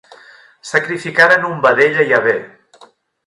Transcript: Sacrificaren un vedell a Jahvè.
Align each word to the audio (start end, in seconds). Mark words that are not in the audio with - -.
Sacrificaren 0.69 1.45
un 1.51 1.61
vedell 1.67 2.01
a 2.05 2.09
Jahvè. 2.13 2.35